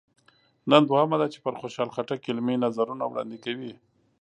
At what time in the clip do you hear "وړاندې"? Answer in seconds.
3.07-3.37